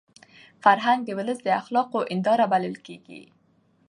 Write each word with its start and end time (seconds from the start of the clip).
فرهنګ 0.63 0.99
د 1.05 1.09
ولس 1.17 1.39
د 1.43 1.47
اخلاقو 1.61 1.99
هنداره 2.11 2.45
بلل 2.51 2.75
کېږي. 2.85 3.21